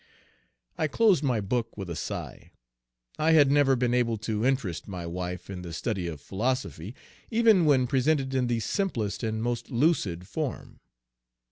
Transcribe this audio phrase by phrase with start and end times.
[0.79, 2.49] I closed my book with a sigh.
[3.19, 6.95] I had never been able to interest my wife in the study of philosophy,
[7.29, 10.79] even when presented in the simplest and most lucid form.